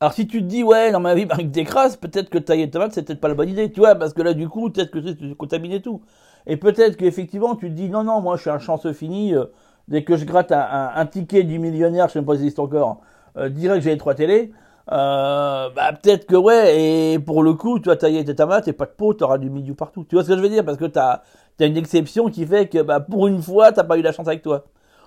Alors 0.00 0.12
si 0.12 0.26
tu 0.26 0.40
te 0.42 0.46
dis, 0.46 0.62
ouais, 0.62 0.92
dans 0.92 1.00
ma 1.00 1.14
vie, 1.14 1.26
avec 1.30 1.50
des 1.50 1.64
crasses, 1.64 1.96
peut-être 1.96 2.28
que 2.28 2.38
tailler 2.38 2.68
tomate, 2.70 2.92
c'est 2.92 3.02
peut-être 3.04 3.20
pas 3.20 3.28
la 3.28 3.34
bonne 3.34 3.48
idée, 3.48 3.70
tu 3.70 3.80
vois, 3.80 3.94
parce 3.94 4.12
que 4.12 4.22
là, 4.22 4.34
du 4.34 4.48
coup, 4.48 4.70
peut-être 4.70 4.90
que 4.90 4.98
tu 4.98 5.34
contamines 5.34 5.80
tout. 5.80 6.02
Et 6.46 6.56
peut-être 6.56 6.96
qu'effectivement, 6.96 7.54
tu 7.56 7.70
te 7.70 7.74
dis, 7.74 7.88
non, 7.88 8.04
non, 8.04 8.20
moi, 8.20 8.36
je 8.36 8.42
suis 8.42 8.50
un 8.50 8.58
chanceux 8.58 8.92
fini, 8.92 9.34
euh, 9.34 9.46
dès 9.88 10.04
que 10.04 10.16
je 10.16 10.24
gratte 10.24 10.52
un, 10.52 11.06
ticket 11.06 11.44
du 11.44 11.58
millionnaire, 11.58 12.08
je 12.08 12.14
sais 12.14 12.18
même 12.18 12.26
pas 12.26 12.34
si 12.34 12.42
existe 12.42 12.58
encore, 12.58 13.00
euh, 13.38 13.48
direct, 13.48 13.82
j'ai 13.82 13.90
les 13.90 13.98
trois 13.98 14.14
télés, 14.14 14.52
euh, 14.92 15.70
bah 15.74 15.92
peut-être 15.94 16.26
que 16.26 16.36
ouais, 16.36 17.14
et 17.14 17.18
pour 17.18 17.42
le 17.42 17.54
coup, 17.54 17.78
tu 17.80 17.88
vas 17.88 17.96
tailler 17.96 18.24
tes 18.24 18.34
tomates 18.34 18.68
et 18.68 18.74
pas 18.74 18.84
de 18.84 18.90
peau, 18.90 19.14
tu 19.14 19.24
auras 19.24 19.38
du 19.38 19.48
milieu 19.48 19.74
partout. 19.74 20.04
Tu 20.08 20.14
vois 20.16 20.24
ce 20.24 20.28
que 20.28 20.36
je 20.36 20.42
veux 20.42 20.48
dire? 20.50 20.64
Parce 20.64 20.76
que 20.76 20.84
tu 20.84 20.98
as, 20.98 21.22
une 21.60 21.76
exception 21.76 22.28
qui 22.28 22.46
fait 22.46 22.68
que 22.68 22.82
bah, 22.82 23.00
pour 23.00 23.26
une 23.26 23.40
fois, 23.42 23.72
t'as 23.72 23.84
pas 23.84 23.96
eu 23.96 24.02
la 24.02 24.12
chance 24.12 24.28
avec 24.28 24.42
toi. 24.42 24.64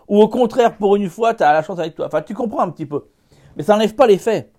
Ou 0.08 0.22
au 0.22 0.30
contraire, 0.30 0.78
pour 0.78 0.96
une 0.96 1.10
fois, 1.10 1.34
tu 1.34 1.44
as 1.44 1.54
la 1.54 1.62
chance 1.64 1.80
avec 1.80 1.96
toi. 1.96 2.08
Enfin, 2.08 2.22
tu 2.22 2.34
comprends 2.34 2.62
un 2.62 2.72
petit 2.72 2.86
peu. 2.86 3.06
Mais 3.56 3.64
ça 3.64 3.74
n'enlève 3.74 3.94
pas 3.96 4.08
les 4.08 4.18
faits. 4.18 4.52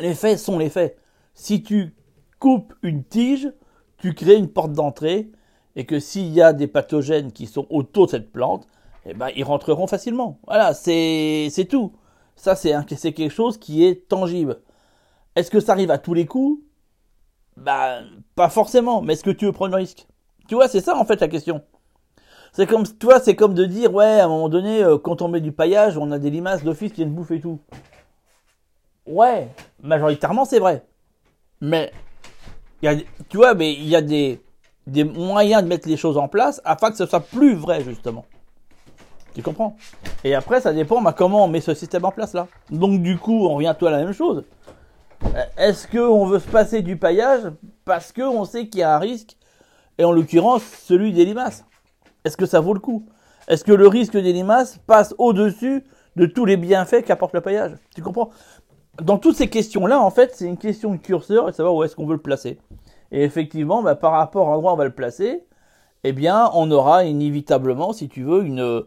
Les 0.00 0.14
faits 0.14 0.38
sont 0.38 0.58
les 0.58 0.70
faits. 0.70 0.98
Si 1.34 1.62
tu 1.62 1.94
coupes 2.38 2.74
une 2.82 3.04
tige, 3.04 3.52
tu 3.98 4.14
crées 4.14 4.36
une 4.36 4.48
porte 4.48 4.72
d'entrée 4.72 5.30
et 5.76 5.86
que 5.86 5.98
s'il 5.98 6.28
y 6.28 6.42
a 6.42 6.52
des 6.52 6.66
pathogènes 6.66 7.32
qui 7.32 7.46
sont 7.46 7.66
autour 7.70 8.06
de 8.06 8.12
cette 8.12 8.32
plante, 8.32 8.66
eh 9.06 9.14
ben, 9.14 9.28
ils 9.36 9.44
rentreront 9.44 9.86
facilement. 9.86 10.38
Voilà, 10.46 10.74
c'est 10.74 11.66
tout. 11.68 11.92
Ça, 12.36 12.54
c'est 12.56 13.12
quelque 13.12 13.28
chose 13.28 13.58
qui 13.58 13.84
est 13.84 14.08
tangible. 14.08 14.60
Est-ce 15.36 15.50
que 15.50 15.60
ça 15.60 15.72
arrive 15.72 15.90
à 15.90 15.98
tous 15.98 16.14
les 16.14 16.26
coups? 16.26 16.62
Bah, 17.56 18.00
pas 18.34 18.48
forcément. 18.48 19.02
Mais 19.02 19.14
est-ce 19.14 19.24
que 19.24 19.30
tu 19.30 19.46
veux 19.46 19.52
prendre 19.52 19.72
le 19.72 19.78
risque? 19.78 20.06
Tu 20.48 20.54
vois, 20.54 20.68
c'est 20.68 20.80
ça 20.80 20.96
en 20.96 21.04
fait 21.04 21.20
la 21.20 21.28
question. 21.28 21.62
C'est 22.52 22.66
comme, 22.66 22.86
toi, 22.86 23.18
c'est 23.18 23.34
comme 23.34 23.54
de 23.54 23.64
dire, 23.64 23.92
ouais, 23.92 24.20
à 24.20 24.26
un 24.26 24.28
moment 24.28 24.48
donné, 24.48 24.82
euh, 24.82 24.96
quand 24.96 25.22
on 25.22 25.28
met 25.28 25.40
du 25.40 25.50
paillage, 25.50 25.98
on 25.98 26.12
a 26.12 26.18
des 26.18 26.30
limaces 26.30 26.62
d'office 26.62 26.92
qui 26.92 26.98
viennent 26.98 27.14
bouffer 27.14 27.40
tout. 27.40 27.58
Ouais, 29.06 29.48
majoritairement, 29.84 30.44
c'est 30.44 30.58
vrai. 30.58 30.84
Mais, 31.60 31.92
tu 33.28 33.36
vois, 33.36 33.54
mais 33.54 33.72
il 33.74 33.86
y 33.86 33.96
a 33.96 34.02
des, 34.02 34.40
moyens 35.04 35.62
de 35.62 35.68
mettre 35.68 35.88
les 35.88 35.96
choses 35.96 36.18
en 36.18 36.28
place 36.28 36.60
afin 36.64 36.90
que 36.90 36.96
ce 36.96 37.06
soit 37.06 37.20
plus 37.20 37.54
vrai, 37.54 37.82
justement. 37.82 38.24
Tu 39.34 39.42
comprends? 39.42 39.76
Et 40.22 40.34
après, 40.34 40.60
ça 40.60 40.72
dépend 40.72 41.00
bah, 41.02 41.14
comment 41.16 41.44
on 41.44 41.48
met 41.48 41.60
ce 41.60 41.74
système 41.74 42.04
en 42.04 42.12
place 42.12 42.34
là. 42.34 42.46
Donc 42.70 43.02
du 43.02 43.18
coup, 43.18 43.46
on 43.46 43.56
revient 43.56 43.74
toi 43.76 43.88
à 43.88 43.92
la 43.92 44.04
même 44.04 44.12
chose. 44.12 44.44
Euh, 45.24 45.44
est-ce 45.56 45.88
qu'on 45.88 46.26
veut 46.26 46.38
se 46.38 46.48
passer 46.48 46.82
du 46.82 46.96
paillage 46.96 47.50
parce 47.84 48.12
qu'on 48.12 48.44
sait 48.44 48.68
qu'il 48.68 48.80
y 48.80 48.84
a 48.84 48.94
un 48.94 48.98
risque, 48.98 49.36
et 49.98 50.04
en 50.04 50.12
l'occurrence 50.12 50.62
celui 50.62 51.12
des 51.12 51.24
limaces? 51.24 51.64
Est-ce 52.24 52.36
que 52.36 52.46
ça 52.46 52.60
vaut 52.60 52.74
le 52.74 52.80
coup? 52.80 53.06
Est-ce 53.48 53.64
que 53.64 53.72
le 53.72 53.88
risque 53.88 54.16
des 54.16 54.32
limaces 54.32 54.78
passe 54.86 55.14
au-dessus 55.18 55.84
de 56.16 56.26
tous 56.26 56.44
les 56.44 56.56
bienfaits 56.56 57.02
qu'apporte 57.04 57.34
le 57.34 57.40
paillage? 57.40 57.72
Tu 57.94 58.02
comprends? 58.02 58.30
Dans 59.02 59.18
toutes 59.18 59.36
ces 59.36 59.48
questions-là, 59.48 60.00
en 60.00 60.10
fait, 60.10 60.32
c'est 60.34 60.46
une 60.46 60.56
question 60.56 60.92
de 60.92 60.98
curseur 60.98 61.48
et 61.48 61.50
de 61.50 61.56
savoir 61.56 61.74
où 61.74 61.82
est-ce 61.82 61.96
qu'on 61.96 62.06
veut 62.06 62.14
le 62.14 62.22
placer. 62.22 62.58
Et 63.10 63.22
effectivement, 63.22 63.82
bah, 63.82 63.96
par 63.96 64.12
rapport 64.12 64.48
à 64.48 64.52
l'endroit 64.52 64.72
où 64.72 64.74
on 64.74 64.78
va 64.78 64.84
le 64.84 64.94
placer, 64.94 65.44
eh 66.04 66.12
bien, 66.12 66.50
on 66.54 66.70
aura 66.70 67.04
inévitablement, 67.04 67.92
si 67.92 68.08
tu 68.08 68.22
veux, 68.22 68.44
une, 68.44 68.84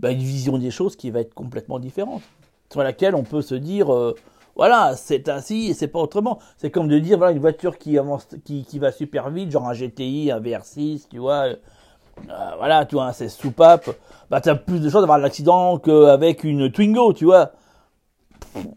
bah, 0.00 0.10
une 0.10 0.18
vision 0.18 0.58
des 0.58 0.70
choses 0.70 0.96
qui 0.96 1.10
va 1.10 1.20
être 1.20 1.34
complètement 1.34 1.78
différente, 1.78 2.22
sur 2.70 2.82
laquelle 2.82 3.14
on 3.14 3.22
peut 3.22 3.42
se 3.42 3.54
dire, 3.54 3.94
euh, 3.94 4.14
voilà, 4.56 4.94
c'est 4.96 5.28
ainsi 5.28 5.70
et 5.70 5.74
c'est 5.74 5.88
pas 5.88 6.00
autrement. 6.00 6.40
C'est 6.56 6.70
comme 6.70 6.88
de 6.88 6.98
dire, 6.98 7.18
voilà, 7.18 7.32
une 7.32 7.40
voiture 7.40 7.78
qui 7.78 7.96
avance, 7.96 8.26
qui, 8.44 8.64
qui 8.64 8.78
va 8.80 8.90
super 8.90 9.30
vite, 9.30 9.50
genre 9.52 9.68
un 9.68 9.74
GTI, 9.74 10.32
un 10.32 10.40
VR6, 10.40 11.06
tu 11.08 11.18
vois, 11.18 11.44
euh, 11.44 11.56
voilà, 12.58 12.86
tu 12.86 12.96
vois, 12.96 13.12
16 13.12 13.32
soupape, 13.32 13.90
bah 14.30 14.40
t'as 14.40 14.54
plus 14.54 14.80
de 14.80 14.88
chances 14.88 15.02
d'avoir 15.02 15.18
l'accident 15.18 15.78
qu'avec 15.78 16.44
une 16.44 16.70
Twingo, 16.70 17.12
tu 17.12 17.24
vois. 17.24 17.52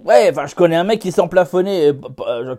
Ouais, 0.03 0.29
enfin, 0.31 0.47
je 0.47 0.55
connais 0.55 0.75
un 0.75 0.83
mec 0.83 0.99
qui 0.99 1.11
s'est 1.11 1.21
emplafonné, 1.21 1.87
euh, 1.89 2.55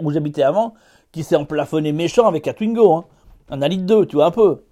où 0.00 0.10
j'habitais 0.10 0.42
avant, 0.42 0.74
qui 1.12 1.22
s'est 1.24 1.36
emplafonné 1.36 1.92
méchant 1.92 2.26
avec 2.26 2.46
un 2.48 2.52
Twingo, 2.52 2.92
hein. 2.92 3.04
Un 3.50 3.66
litre 3.68 3.84
2, 3.84 4.06
tu 4.06 4.16
vois, 4.16 4.26
un 4.26 4.30
peu. 4.30 4.64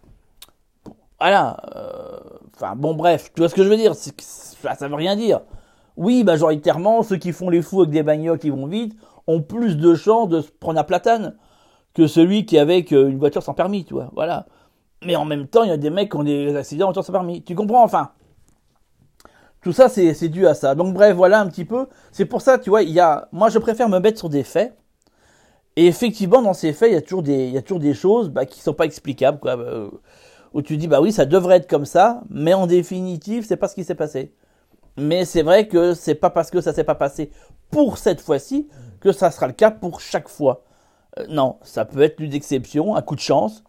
Voilà. 1.19 1.57
Enfin 2.57 2.75
bon 2.75 2.95
bref, 2.95 3.33
tu 3.35 3.41
vois 3.41 3.49
ce 3.49 3.55
que 3.55 3.63
je 3.63 3.69
veux 3.69 3.77
dire 3.77 3.95
ça, 3.95 4.75
ça 4.75 4.89
veut 4.89 4.95
rien 4.95 5.15
dire. 5.17 5.41
Oui, 5.97 6.25
majoritairement, 6.25 7.03
ceux 7.03 7.17
qui 7.17 7.33
font 7.33 7.51
les 7.51 7.63
fous 7.63 7.83
avec 7.83 7.93
des 7.93 8.03
bagnoles 8.03 8.39
qui 8.39 8.51
vont 8.51 8.67
vite 8.67 8.97
ont 9.27 9.43
plus 9.43 9.77
de 9.77 9.95
chances 9.95 10.29
de 10.29 10.41
se 10.41 10.51
prendre 10.51 10.79
à 10.79 10.85
platane 10.85 11.37
que 11.95 12.07
celui 12.07 12.47
qui 12.47 12.57
est 12.57 12.61
avec 12.61 12.93
euh, 12.93 13.09
une 13.09 13.19
voiture 13.19 13.43
sans 13.43 13.55
permis, 13.55 13.85
tu 13.85 13.95
vois. 13.95 14.11
Voilà. 14.15 14.47
Mais 15.05 15.17
en 15.17 15.25
même 15.25 15.47
temps, 15.47 15.65
il 15.65 15.69
y 15.69 15.73
a 15.73 15.77
des 15.77 15.91
mecs 15.91 16.11
qui 16.11 16.17
ont 16.17 16.25
des 16.25 16.55
accidents 16.57 16.87
en 16.87 16.89
voiture 16.89 17.05
sans 17.05 17.13
permis. 17.13 17.43
Tu 17.43 17.55
comprends 17.55 17.83
enfin? 17.83 18.11
Tout 19.67 19.73
ça, 19.73 19.89
c'est 19.89 20.29
dû 20.29 20.47
à 20.47 20.55
ça. 20.55 20.77
Donc 20.77 20.95
bref, 20.95 21.17
voilà 21.17 21.41
un 21.41 21.49
petit 21.49 21.65
peu. 21.65 21.89
C'est 22.13 22.25
pour 22.25 22.41
ça, 22.41 22.57
tu 22.57 22.71
vois, 22.71 22.85
il 22.85 22.91
y 22.91 23.01
a. 23.01 23.27
Moi, 23.33 23.49
je 23.49 23.59
préfère 23.59 23.89
me 23.89 23.99
mettre 23.99 24.17
sur 24.17 24.29
des 24.29 24.45
faits. 24.45 24.77
Et 25.75 25.89
effectivement, 25.89 26.41
dans 26.41 26.55
ces 26.55 26.73
faits, 26.73 26.91
il 26.91 26.95
y 26.95 26.97
a 26.97 27.01
toujours 27.01 27.25
des, 27.25 27.49
il 27.49 27.51
y 27.51 27.59
a 27.59 27.63
toujours 27.63 27.81
des 27.81 27.93
choses 27.93 28.31
bah, 28.31 28.47
qui 28.47 28.61
sont 28.61 28.75
pas 28.75 28.85
explicables, 28.85 29.41
quoi. 29.41 29.59
Euh, 29.59 29.91
où 30.55 30.63
tu 30.63 30.77
dis 30.77 30.87
bah 30.87 31.01
oui, 31.01 31.11
ça 31.11 31.25
devrait 31.25 31.57
être 31.57 31.69
comme 31.69 31.85
ça, 31.85 32.23
mais 32.31 32.55
en 32.55 32.69
définitive, 32.69 33.45
c'est 33.45 33.57
pas 33.57 33.67
ce 33.67 33.75
qui 33.75 33.83
s'est 33.83 33.97
passé. 33.97 34.33
Mais 34.99 35.25
c'est 35.25 35.43
vrai 35.43 35.67
que 35.67 35.95
c'est 35.95 36.15
pas 36.15 36.31
parce 36.31 36.53
que 36.53 36.61
ça 36.61 36.73
s'est 36.73 36.85
pas 36.85 36.95
passé 36.95 37.33
pour 37.73 37.99
cette 37.99 38.21
fois-ci 38.21 38.69
que 39.01 39.11
ça 39.11 39.33
sera 39.33 39.49
le 39.49 39.53
cas 39.53 39.73
pour 39.73 39.99
chaque 39.99 40.29
fois. 40.29 40.63
Euh, 41.19 41.27
non, 41.29 41.57
ça 41.63 41.85
peut 41.85 42.03
être 42.03 42.21
une 42.21 42.35
exception, 42.35 42.95
un 42.95 43.03
coup 43.03 43.17
de 43.17 43.21
chance 43.21 43.65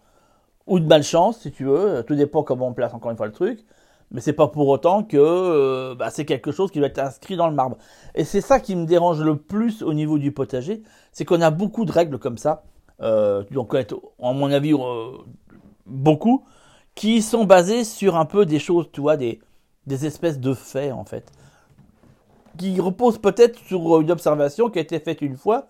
ou 0.68 0.80
de 0.80 0.86
malchance 0.86 1.40
si 1.40 1.52
tu 1.52 1.64
veux, 1.64 2.04
tout 2.06 2.14
dépend 2.14 2.44
comment 2.44 2.68
on 2.68 2.74
place 2.74 2.94
encore 2.94 3.10
une 3.10 3.18
fois 3.18 3.26
le 3.26 3.32
truc. 3.32 3.66
Mais 4.12 4.22
c'est 4.22 4.34
pas 4.34 4.48
pour 4.48 4.68
autant 4.70 5.04
que 5.04 5.18
euh, 5.18 5.96
bah, 5.96 6.10
c'est 6.10 6.26
quelque 6.26 6.52
chose 6.52 6.72
qui 6.72 6.80
va 6.80 6.88
être 6.88 7.00
inscrit 7.00 7.36
dans 7.36 7.48
le 7.48 7.54
marbre. 7.54 7.78
Et 8.16 8.24
c'est 8.24 8.42
ça 8.42 8.60
qui 8.60 8.76
me 8.76 8.86
dérange 8.86 9.22
le 9.22 9.36
plus 9.36 9.84
au 9.84 9.94
niveau 9.94 10.18
du 10.18 10.32
potager, 10.32 10.82
c'est 11.12 11.26
qu'on 11.26 11.42
a 11.42 11.52
beaucoup 11.52 11.84
de 11.84 11.92
règles 11.92 12.18
comme 12.18 12.38
ça. 12.38 12.64
Euh, 13.02 13.44
tu 13.44 13.58
en 14.20 14.34
mon 14.34 14.52
avis, 14.52 14.74
euh, 14.74 15.12
beaucoup 15.86 16.46
qui 16.96 17.22
sont 17.22 17.46
basés 17.46 17.84
sur 17.84 18.16
un 18.16 18.26
peu 18.26 18.46
des 18.46 18.60
choses, 18.60 18.90
tu 18.92 19.02
vois, 19.02 19.18
des, 19.18 19.40
des 19.86 20.06
espèces 20.06 20.40
de 20.40 20.54
faits 20.54 20.92
en 20.92 21.06
fait, 21.06 21.32
qui 22.58 22.80
reposent 22.80 23.20
peut-être 23.20 23.60
sur 23.60 24.00
une 24.02 24.10
observation 24.10 24.70
qui 24.70 24.80
a 24.80 24.82
été 24.82 25.00
faite 25.00 25.22
une 25.22 25.38
fois 25.38 25.68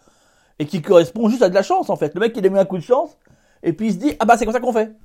et 0.60 0.66
qui 0.66 0.82
correspond 0.82 1.28
juste 1.28 1.42
à 1.42 1.50
de 1.50 1.54
la 1.54 1.64
chance 1.64 1.90
en 1.90 1.96
fait. 1.98 2.14
Le 2.14 2.22
mec 2.22 2.34
il 2.38 2.46
a 2.46 2.50
mis 2.50 2.60
un 2.60 2.66
coup 2.66 2.78
de 2.78 2.84
chance 2.84 3.18
et 3.64 3.74
puis 3.74 3.88
il 3.88 3.94
se 3.94 3.98
dit 3.98 4.14
ah 4.20 4.26
bah 4.26 4.38
c'est 4.38 4.46
comme 4.46 4.54
ça 4.54 4.60
qu'on 4.60 4.72
fait. 4.72 4.96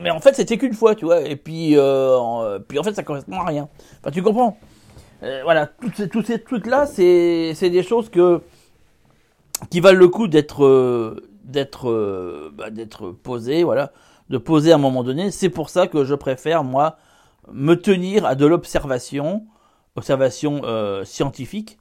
Mais 0.00 0.10
en 0.10 0.20
fait, 0.20 0.34
c'était 0.34 0.58
qu'une 0.58 0.74
fois, 0.74 0.94
tu 0.94 1.04
vois. 1.04 1.22
Et 1.22 1.36
puis, 1.36 1.72
euh, 1.76 2.58
puis 2.60 2.78
en 2.78 2.82
fait, 2.82 2.94
ça 2.94 3.02
correspond 3.02 3.40
à 3.40 3.44
rien. 3.44 3.68
Enfin, 4.00 4.10
tu 4.10 4.22
comprends 4.22 4.56
euh, 5.22 5.40
Voilà, 5.44 5.66
tous 5.66 5.92
ces, 5.96 6.08
tous 6.08 6.22
ces 6.22 6.40
trucs-là, 6.40 6.86
c'est, 6.86 7.52
c'est 7.54 7.70
des 7.70 7.82
choses 7.82 8.08
que 8.08 8.40
qui 9.70 9.80
valent 9.80 9.98
le 9.98 10.06
coup 10.06 10.28
d'être, 10.28 10.64
euh, 10.64 11.28
d'être, 11.42 12.50
bah, 12.54 12.70
d'être 12.70 13.10
posées, 13.10 13.64
voilà, 13.64 13.92
de 14.30 14.38
poser 14.38 14.70
à 14.70 14.76
un 14.76 14.78
moment 14.78 15.02
donné. 15.02 15.32
C'est 15.32 15.48
pour 15.48 15.68
ça 15.68 15.88
que 15.88 16.04
je 16.04 16.14
préfère 16.14 16.62
moi 16.62 16.96
me 17.52 17.74
tenir 17.74 18.24
à 18.24 18.36
de 18.36 18.46
l'observation, 18.46 19.46
observation 19.96 20.62
scientifique, 21.04 21.78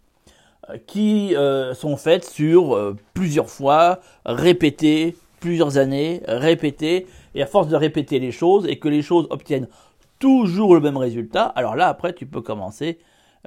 qui 0.88 1.36
sont 1.76 1.98
faites 1.98 2.26
sur 2.26 2.96
plusieurs 3.14 3.50
fois, 3.50 4.00
répétées, 4.26 5.16
plusieurs 5.40 5.78
années, 5.78 6.24
répétées, 6.28 7.06
et 7.38 7.44
à 7.44 7.46
force 7.46 7.68
de 7.68 7.76
répéter 7.76 8.20
les 8.20 8.32
choses 8.32 8.66
et 8.68 8.80
que 8.80 8.90
les 8.90 9.02
choses 9.02 9.28
obtiennent 9.30 9.68
toujours 10.20 10.74
le 10.74 10.82
même 10.82 10.98
résultat, 10.98 11.46
alors 11.46 11.76
là 11.76 11.88
après 11.88 12.14
tu 12.14 12.26
peux 12.26 12.42
commencer 12.42 12.98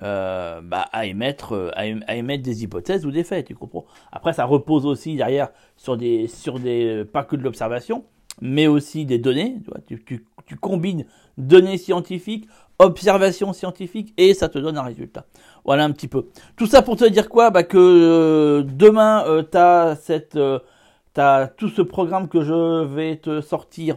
euh, 0.03 0.61
bah, 0.63 0.87
à, 0.93 1.07
émettre, 1.07 1.73
à, 1.75 2.15
émettre 2.17 2.43
des 2.45 2.63
hypothèses 2.63 3.05
ou 3.05 3.11
des 3.11 3.25
faits, 3.25 3.47
tu 3.47 3.55
comprends? 3.55 3.85
Après 4.13 4.33
ça 4.33 4.45
repose 4.45 4.87
aussi 4.87 5.17
derrière 5.17 5.49
sur 5.77 5.97
des, 5.97 6.29
sur 6.29 6.61
des 6.61 7.05
pas 7.13 7.25
que 7.25 7.35
de 7.35 7.43
l'observation, 7.43 8.05
mais 8.41 8.69
aussi 8.69 9.05
des 9.05 9.19
données, 9.19 9.57
tu, 9.87 9.97
vois, 9.97 10.25
tu, 10.47 10.57
combines 10.57 11.05
données 11.37 11.77
scientifiques, 11.77 12.49
observations 12.79 13.53
scientifiques 13.53 14.15
et 14.17 14.35
ça 14.35 14.49
te 14.49 14.59
donne 14.59 14.79
un 14.79 14.83
résultat. 14.83 15.27
Voilà 15.65 15.85
un 15.85 15.91
petit 15.91 16.09
peu. 16.09 16.29
Tout 16.57 16.67
ça 16.67 16.83
pour 16.83 16.97
te 16.97 17.05
dire 17.05 17.29
quoi? 17.29 17.51
Bah 17.51 17.63
Que 17.63 17.77
euh, 17.77 18.63
demain, 18.63 19.25
euh, 19.27 19.43
tu 19.43 19.59
as 19.59 19.97
cette... 19.97 20.37
Euh, 20.37 20.61
tu 21.15 21.21
as 21.21 21.49
tout 21.49 21.69
ce 21.69 21.83
programme 21.83 22.29
que 22.29 22.43
je 22.43 22.85
vais 22.85 23.17
te 23.17 23.41
sortir 23.41 23.97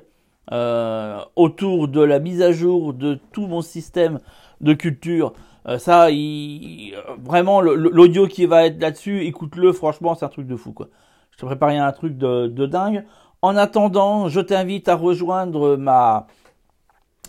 euh, 0.51 1.20
autour 1.36 1.88
de 1.88 2.01
la 2.01 2.20
mise 2.20 2.41
à 2.41 2.51
jour 2.51 2.93
de 2.93 3.17
tout 3.32 3.48
mon 3.48 3.62
système 3.62 4.20
de 4.62 4.74
culture. 4.74 5.34
Euh, 5.67 5.77
ça, 5.77 6.12
il, 6.12 6.93
vraiment, 7.24 7.62
l'audio 7.62 8.27
qui 8.27 8.46
va 8.46 8.65
être 8.65 8.82
là-dessus, 8.82 9.25
écoute-le, 9.25 9.72
franchement, 9.72 10.15
c'est 10.15 10.25
un 10.25 10.29
truc 10.29 10.48
de 10.48 10.55
fou, 10.55 10.74
quoi. 10.74 10.89
Je 11.32 11.38
te 11.38 11.46
prépare 11.46 11.70
un 11.70 11.91
truc 11.91 12.17
de, 12.17 12.65
dingue. 12.65 13.05
En 13.41 13.55
attendant, 13.55 14.27
je 14.27 14.39
t'invite 14.39 14.88
à 14.89 14.96
rejoindre 14.96 15.77
ma... 15.77 16.27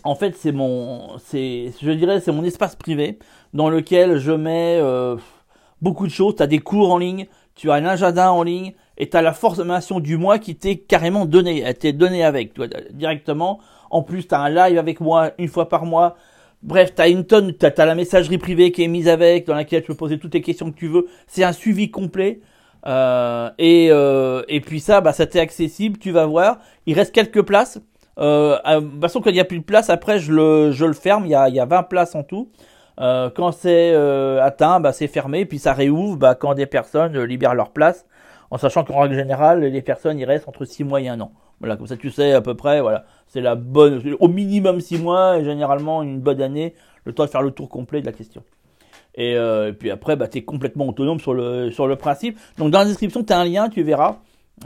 En 0.03 0.15
fait, 0.15 0.35
c'est 0.35 0.51
mon... 0.51 1.17
c'est, 1.17 1.73
Je 1.81 1.91
dirais, 1.91 2.19
c'est 2.19 2.31
mon 2.31 2.43
espace 2.43 2.75
privé 2.75 3.17
dans 3.53 3.69
lequel 3.69 4.17
je 4.17 4.31
mets 4.31 4.77
euh, 4.81 5.15
beaucoup 5.81 6.07
de 6.07 6.11
choses. 6.11 6.35
Tu 6.35 6.43
as 6.43 6.47
des 6.47 6.59
cours 6.59 6.91
en 6.91 6.97
ligne, 6.97 7.27
tu 7.55 7.71
as 7.71 7.75
un 7.75 7.85
agenda 7.85 8.31
en 8.31 8.43
ligne, 8.43 8.73
et 8.97 9.09
tu 9.09 9.17
as 9.17 9.21
la 9.21 9.33
formation 9.33 9.99
du 9.99 10.17
mois 10.17 10.39
qui 10.39 10.55
t'est 10.55 10.77
carrément 10.77 11.25
donnée, 11.25 11.61
elle 11.61 11.77
t'est 11.77 11.93
donnée 11.93 12.23
avec, 12.23 12.53
toi, 12.53 12.67
directement. 12.91 13.59
En 13.89 14.01
plus, 14.01 14.27
tu 14.27 14.35
as 14.35 14.39
un 14.39 14.49
live 14.49 14.77
avec 14.77 14.99
moi 14.99 15.31
une 15.37 15.47
fois 15.47 15.69
par 15.69 15.85
mois. 15.85 16.15
Bref, 16.63 16.95
tu 16.95 17.01
as 17.01 17.07
une 17.07 17.25
tonne, 17.25 17.53
tu 17.55 17.67
la 17.77 17.95
messagerie 17.95 18.37
privée 18.37 18.71
qui 18.71 18.83
est 18.83 18.87
mise 18.87 19.07
avec, 19.07 19.45
dans 19.45 19.55
laquelle 19.55 19.81
tu 19.81 19.87
peux 19.87 19.95
poser 19.95 20.17
toutes 20.17 20.33
les 20.33 20.41
questions 20.41 20.71
que 20.71 20.77
tu 20.77 20.87
veux. 20.87 21.07
C'est 21.27 21.43
un 21.43 21.51
suivi 21.51 21.91
complet. 21.91 22.39
Euh, 22.87 23.49
et, 23.57 23.89
euh, 23.91 24.43
et 24.47 24.61
puis 24.61 24.79
ça, 24.79 25.01
bah, 25.01 25.11
ça 25.11 25.25
t'est 25.25 25.39
accessible, 25.39 25.97
tu 25.97 26.11
vas 26.11 26.25
voir. 26.25 26.59
Il 26.85 26.93
reste 26.93 27.13
quelques 27.13 27.41
places. 27.41 27.79
Euh, 28.17 28.57
de 28.79 28.85
toute 28.85 29.01
façon, 29.01 29.21
quand 29.21 29.29
il 29.29 29.33
n'y 29.33 29.39
a 29.39 29.45
plus 29.45 29.59
de 29.59 29.63
place, 29.63 29.89
après, 29.89 30.19
je 30.19 30.31
le, 30.31 30.71
je 30.71 30.85
le 30.85 30.93
ferme. 30.93 31.25
Il 31.25 31.31
y 31.31 31.35
a, 31.35 31.49
il 31.49 31.55
y 31.55 31.59
a 31.59 31.65
20 31.65 31.83
places 31.83 32.15
en 32.15 32.23
tout. 32.23 32.49
Euh, 32.99 33.29
quand 33.29 33.51
c'est 33.51 33.91
euh, 33.93 34.41
atteint, 34.41 34.79
bah, 34.79 34.93
c'est 34.93 35.07
fermé. 35.07 35.45
Puis 35.45 35.59
ça 35.59 35.73
réouvre 35.73 36.17
bah, 36.17 36.35
quand 36.35 36.53
des 36.53 36.65
personnes 36.65 37.17
libèrent 37.23 37.55
leur 37.55 37.71
place 37.71 38.05
en 38.51 38.57
sachant 38.57 38.83
qu'en 38.83 38.99
règle 38.99 39.15
générale, 39.15 39.61
les 39.61 39.81
personnes 39.81 40.19
y 40.19 40.25
restent 40.25 40.47
entre 40.47 40.65
6 40.65 40.83
mois 40.83 41.01
et 41.01 41.07
1 41.07 41.19
an. 41.19 41.31
Voilà, 41.59 41.77
comme 41.77 41.87
ça 41.87 41.97
tu 41.97 42.09
sais 42.09 42.33
à 42.33 42.41
peu 42.41 42.53
près, 42.53 42.81
voilà, 42.81 43.05
c'est 43.27 43.41
la 43.41 43.55
bonne, 43.55 44.01
au 44.19 44.27
minimum 44.27 44.79
6 44.79 44.99
mois 44.99 45.37
et 45.37 45.45
généralement 45.45 46.03
une 46.03 46.19
bonne 46.19 46.41
année, 46.41 46.73
le 47.05 47.13
temps 47.13 47.25
de 47.25 47.29
faire 47.29 47.41
le 47.41 47.51
tour 47.51 47.69
complet 47.69 48.01
de 48.01 48.05
la 48.05 48.11
question. 48.11 48.43
Et, 49.15 49.35
euh, 49.37 49.71
puis 49.71 49.91
après, 49.91 50.15
bah, 50.17 50.27
tu 50.27 50.39
es 50.39 50.41
complètement 50.43 50.87
autonome 50.87 51.19
sur 51.19 51.33
le, 51.33 51.71
sur 51.71 51.87
le 51.87 51.95
principe. 51.95 52.37
Donc 52.57 52.71
dans 52.71 52.79
la 52.79 52.85
description, 52.85 53.23
tu 53.23 53.31
as 53.31 53.39
un 53.39 53.45
lien, 53.45 53.69
tu 53.69 53.81
verras. 53.83 54.17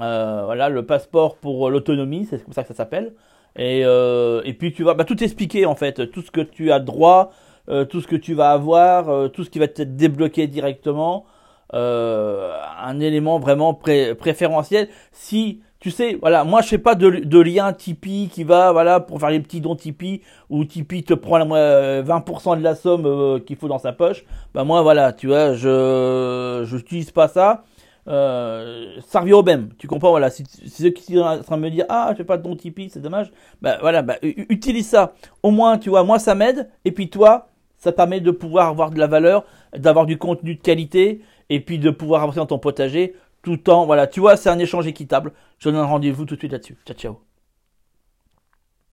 Euh, 0.01 0.41
voilà, 0.45 0.69
le 0.69 0.86
passeport 0.86 1.36
pour 1.38 1.69
l'autonomie, 1.69 2.27
c'est 2.29 2.43
comme 2.43 2.53
ça 2.53 2.63
que 2.63 2.69
ça 2.69 2.74
s'appelle. 2.74 3.13
Et, 3.55 3.81
euh, 3.83 4.41
et 4.45 4.53
puis 4.53 4.74
tu 4.74 4.83
vas 4.83 4.93
bah, 4.93 5.03
tout 5.03 5.24
expliquer 5.24 5.65
en 5.65 5.75
fait, 5.75 6.12
tout 6.12 6.21
ce 6.21 6.31
que 6.31 6.41
tu 6.41 6.71
as 6.71 6.79
droit, 6.79 7.31
euh, 7.69 7.85
tout 7.85 8.01
ce 8.01 8.07
que 8.07 8.15
tu 8.15 8.33
vas 8.33 8.51
avoir, 8.51 9.09
euh, 9.09 9.27
tout 9.27 9.43
ce 9.43 9.49
qui 9.49 9.59
va 9.59 9.65
être 9.65 9.95
débloqué 9.95 10.47
directement 10.47 11.25
euh, 11.73 12.51
un 12.81 12.99
élément 12.99 13.39
vraiment 13.39 13.73
préférentiel. 13.73 14.89
Si 15.11 15.61
tu 15.79 15.91
sais, 15.91 16.17
voilà, 16.19 16.43
moi 16.43 16.61
je 16.61 16.67
fais 16.67 16.77
pas 16.77 16.95
de, 16.95 17.09
de, 17.09 17.39
lien 17.39 17.71
Tipeee 17.71 18.27
qui 18.29 18.43
va, 18.43 18.73
voilà, 18.73 18.99
pour 18.99 19.19
faire 19.19 19.29
les 19.29 19.39
petits 19.39 19.61
dons 19.61 19.75
Tipeee, 19.75 20.21
où 20.49 20.65
Tipeee 20.65 21.03
te 21.03 21.13
prend 21.13 21.38
la, 21.38 21.45
20% 21.45 22.53
euh, 22.53 22.55
de 22.57 22.63
la 22.63 22.75
somme 22.75 23.05
euh, 23.05 23.39
qu'il 23.39 23.55
faut 23.55 23.69
dans 23.69 23.77
sa 23.79 23.93
poche. 23.93 24.25
Bah 24.53 24.65
moi 24.65 24.81
voilà, 24.81 25.13
tu 25.13 25.27
vois, 25.27 25.53
je 25.53 26.75
n'utilise 26.75 27.11
pas 27.11 27.29
ça. 27.29 27.63
Euh, 28.07 28.95
ça 29.07 29.19
revient 29.19 29.33
au 29.33 29.43
même, 29.43 29.69
tu 29.77 29.88
comprends, 29.88 30.09
voilà, 30.09 30.31
si, 30.31 30.43
si 30.47 30.69
ceux 30.69 30.89
qui 30.89 31.13
sont 31.13 31.19
en 31.19 31.43
train 31.43 31.57
de 31.57 31.61
me 31.61 31.69
dire, 31.69 31.85
ah, 31.89 32.09
je 32.11 32.17
fais 32.17 32.23
pas 32.23 32.38
de 32.38 32.43
don 32.43 32.55
Tipeee, 32.55 32.89
c'est 32.89 33.01
dommage, 33.01 33.31
bah 33.61 33.77
voilà, 33.81 34.01
bah, 34.01 34.15
utilise 34.23 34.88
ça. 34.88 35.13
Au 35.43 35.51
moins, 35.51 35.77
tu 35.77 35.89
vois, 35.89 36.03
moi 36.03 36.17
ça 36.17 36.33
m'aide, 36.33 36.69
et 36.85 36.91
puis 36.91 37.09
toi, 37.09 37.49
ça 37.79 37.91
permet 37.91 38.19
de 38.19 38.31
pouvoir 38.31 38.67
avoir 38.67 38.91
de 38.91 39.00
la 39.00 39.07
valeur, 39.07 39.45
d'avoir 39.75 40.05
du 40.05 40.17
contenu 40.17 40.55
de 40.55 40.62
qualité, 40.62 41.21
et 41.50 41.59
puis 41.59 41.79
de 41.79 41.89
pouvoir 41.89 42.24
avancer 42.24 42.38
dans 42.38 42.45
ton 42.45 42.59
potager 42.59 43.15
tout 43.41 43.57
temps. 43.57 43.86
Voilà, 43.86 44.07
tu 44.07 44.19
vois, 44.19 44.38
c'est 44.38 44.50
un 44.50 44.59
échange 44.59 44.88
équitable. 44.88 45.33
Je 45.57 45.69
donne 45.69 45.79
un 45.79 45.86
rendez-vous 45.86 46.25
tout 46.25 46.36
de 46.36 46.39
suite 46.39 46.51
là-dessus. 46.51 46.77
Ciao, 46.86 46.95
ciao. 46.95 47.28